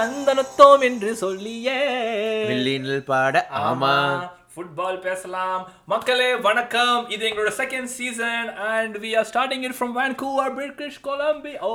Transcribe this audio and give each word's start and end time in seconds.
பேசுவோம் 0.00 0.82
என்று 0.82 1.16
சொல்லியே. 1.16 1.78
வில்லினில் 2.48 3.04
பாட 3.04 3.46
ஆமா. 3.68 3.92
ஃபுட்பால் 4.54 5.00
பேசலாம். 5.00 5.62
மக்களே 5.86 6.34
வணக்கம். 6.34 7.08
இது 7.08 7.28
எங்களோட 7.28 7.50
second 7.56 7.84
season 7.84 8.54
and 8.54 8.96
we 8.98 9.10
are 9.18 9.26
starting 9.32 9.62
it 9.62 9.76
from 9.78 9.94
Vancouver 9.98 10.54
British 10.54 11.00
Columbia 11.00 11.60
oh 11.60 11.74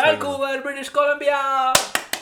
Vancouver 0.00 0.62
British 0.62 0.94
Columbia 0.94 1.40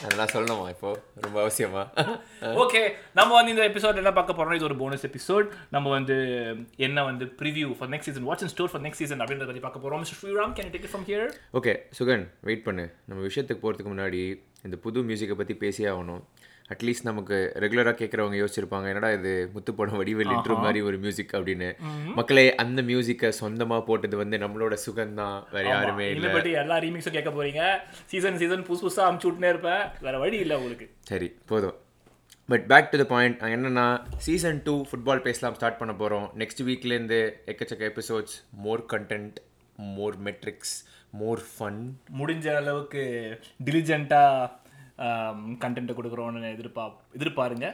அதெல்லாம் 0.03 0.31
சொல்லணுமா 0.33 0.69
இப்போ? 0.69 0.89
ரொம்ப 1.21 1.37
அவசியமா? 1.43 1.81
ஓகே 2.63 2.81
நம்ம 3.13 3.31
வந்து 3.33 3.51
இந்த 3.51 3.67
எபிசோட் 3.69 3.95
என்ன 3.95 4.13
பார்க்க 4.13 4.33
போறோம் 4.33 4.55
இது 4.55 4.63
ஒரு 4.63 4.75
போனஸ் 4.75 5.05
எபிசோட் 5.07 5.47
நம்ம 5.69 5.89
வந்து 5.89 6.15
என்ன 6.77 7.03
வந்து 7.03 7.25
preview 7.41 7.75
for 7.77 7.89
next 7.89 8.09
season 8.09 8.23
watch 8.23 8.41
and 8.41 8.49
store 8.49 8.71
for 8.71 8.81
next 8.81 9.01
season 9.03 9.19
அப்படின்றத 9.19 9.45
பத்தி 9.45 9.59
பார்க்க 9.59 9.83
போறோம். 9.83 10.01
Mister 10.03 10.19
Sriram 10.21 10.55
can 10.57 10.71
take 10.73 10.83
it 10.83 10.93
from 10.93 11.07
here 11.09 11.29
okay 11.53 11.73
Sugan 11.99 12.25
wait 12.41 12.63
பண்ணு. 12.63 12.85
நம்ம 13.05 13.27
விஷயத்துக்கு 13.27 13.63
போகிறதுக்கு 13.65 13.93
முன்னாடி 13.95 14.21
இந்த 14.63 14.77
புது 14.77 15.03
மியூசிக்கை 15.03 15.31
பற்றி 15.33 15.55
பேசியே 15.55 15.89
ஆகணும். 15.89 16.23
அட்லீஸ்ட் 16.71 17.07
நமக்கு 17.09 17.37
ரெகுலராக 17.63 17.95
கேட்குறவங்க 17.99 18.37
யோசிச்சிருப்பாங்க 18.41 18.87
என்னடா 18.91 19.09
இது 19.17 19.31
முத்துப்படம் 19.55 19.99
வடிவில் 20.01 20.33
இன்ட்ரோ 20.35 20.55
மாதிரி 20.65 20.81
ஒரு 20.89 20.97
மியூசிக் 21.03 21.33
அப்படின்னு. 21.37 21.69
மக்களே 22.19 22.45
அந்த 22.63 22.81
மியூசிக்கை 22.89 23.29
சொந்தமாக 23.41 23.83
போட்டது 23.89 24.17
வந்து 24.21 24.37
நம்மளோட 24.43 24.77
சுகன் 24.85 25.17
தான் 25.21 25.37
வேற 25.55 25.65
யாருமே 25.73 26.07
இல்லை. 26.09 26.31
பற்றி 26.37 26.53
எல்லா 26.63 26.77
ரீமிக்ஸும் 26.85 27.17
கேட்க 27.17 27.31
போறீங்க. 27.37 27.63
சீசன் 28.13 28.39
சீசன் 28.43 28.65
புதுசு 28.69 28.83
புதுசாக 28.85 29.09
அமுச்சு 29.09 29.27
விட்டுனே 29.29 29.51
இருப்பேன். 29.53 29.83
வேற 30.07 30.15
வழி 30.25 30.39
இல்லை 30.45 30.57
உங்களுக்கு. 30.61 30.87
சரி 31.11 31.29
போதும். 31.51 31.77
But 32.49 32.65
back 32.71 32.89
to 32.93 32.97
the 33.03 33.05
point 33.11 33.43
என்னன்னா 33.55 33.85
சீசன் 34.25 34.63
டூ 34.65 34.73
ஃபுட்பால் 34.87 35.25
பேசலாம் 35.27 35.55
ஸ்டார்ட் 35.59 35.79
பண்ண 35.81 35.93
போகிறோம் 36.01 36.25
நெக்ஸ்ட் 36.41 36.63
வீக்லேருந்து 36.69 37.19
எக்கச்சக்க 37.51 37.91
episodes 37.91 38.35
more 38.65 38.83
content 38.93 39.37
more 39.97 40.17
metrics 40.27 40.75
more 41.21 41.43
fun 41.53 41.79
முடிஞ்ச 42.19 42.47
அளவுக்கு 42.61 43.03
டிலிஜென்ட்டாக 43.67 44.49
கண்டென்ட்டை 45.63 45.95
கொடுக்குறோன்னு 45.97 46.53
எதிர்பா 46.57 46.85
எதிர்பாருங்க. 47.17 47.67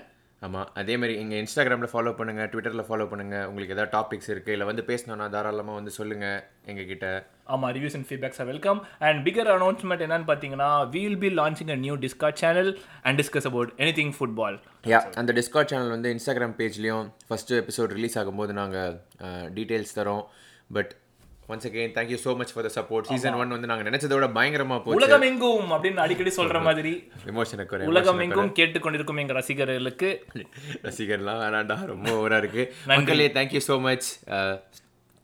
ஆமாம் 0.48 0.68
அதே 0.80 0.94
மாதிரி 1.00 1.14
எங்கள் 1.22 1.40
இன்ஸ்டாகிராமில் 1.44 1.92
ஃபாலோ 1.94 2.12
பண்ணுங்கள் 2.20 2.48
ட்விட்டரில் 2.52 2.86
ஃபாலோ 2.90 3.06
பண்ணுங்கள் 3.12 3.48
உங்களுக்கு 3.50 3.74
ஏதாவது 3.76 3.92
டாபிக்ஸ் 3.96 4.30
இருக்குது 4.34 4.54
இல்லை 4.56 4.66
வந்து 4.70 4.84
பேசணும்னா 4.90 5.26
தாராளமாக 5.34 5.78
வந்து 5.80 5.92
சொல்லுங்கள் 5.98 6.38
எங்ககிட்ட. 6.72 7.08
ஆமாம் 7.54 7.72
reviews 7.78 7.98
and 7.98 8.08
feedbacks 8.10 8.40
are 8.44 8.48
welcome 8.52 8.80
and 9.08 9.20
bigger 9.26 9.50
announcement 9.56 10.04
என்னன்னு 10.06 10.28
பார்த்தீங்கன்னா 10.30 10.70
we'll 10.96 11.20
be 11.24 11.32
launching 11.42 11.74
a 11.76 11.78
new 11.86 11.98
Discord 12.06 12.40
channel 12.44 12.72
and 13.06 13.20
discuss 13.22 13.50
about 13.52 13.74
anything 14.00 14.14
football 14.20 14.58
yeah 14.94 15.02
அந்த 15.22 15.34
டிஸ்கார்ட் 15.40 15.72
சேனல் 15.74 15.94
வந்து 15.96 16.14
இன்ஸ்டாகிராம் 16.18 16.56
பேஜ்லேயும் 16.62 17.10
ஃபஸ்ட்டு 17.28 17.60
எபிசோட் 17.64 17.96
ரிலீஸ் 17.98 18.18
ஆகும்போது 18.24 18.56
நாங்கள் 18.62 18.96
டீட்டெயில்ஸ் 19.60 19.96
தரோம். 20.00 20.24
But 20.78 20.94
once 21.54 21.66
again 21.70 21.94
thank you 21.98 22.18
so 22.24 22.32
much 22.40 22.52
for 22.54 22.66
the 22.68 22.72
support 22.78 23.10
season 23.12 23.38
one 23.42 23.54
வந்து 23.56 23.70
நாங்கள் 23.72 23.88
நினச்சதோட 23.90 24.26
பயங்கரமாக 24.38 24.80
போச்சு. 24.84 24.98
உலகம் 25.00 25.26
எங்கும் 25.30 25.70
அப்படின்னு 25.76 26.04
அடிக்கடி 26.06 26.32
சொல்ற 26.40 26.60
மாதிரி 26.68 26.94
எமோஷனுக்கு 27.34 27.76
ஒரு 27.78 27.90
உலகம் 27.94 28.22
எங்கும் 28.26 28.52
கேட்டுக்கொண்டிருக்கும் 28.60 29.22
எங்க 29.24 29.36
ரசிகர்களுக்கு. 29.40 30.10
ரசிகர்லாம் 30.88 31.42
வேணாண்டா 31.44 31.78
ரொம்ப 31.94 32.08
ஓவராக 32.20 32.42
இருக்கு. 32.44 32.66
மக்களே 32.94 33.28
thank you 33.38 33.62
so 33.70 33.78
much 33.88 34.10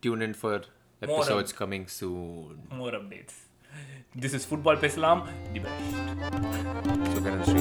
tune 0.03 0.25
in 0.29 0.37
for 0.41 0.63
episodes 1.01 1.55
coming 1.61 1.89
soon 1.99 2.59
more 2.81 2.97
updates 3.01 3.39
this 4.23 4.35
is 4.39 4.47
football 4.49 4.81
பேசலாம் 4.85 5.21
தி 5.53 5.61
பெஸ்ட் 5.65 7.54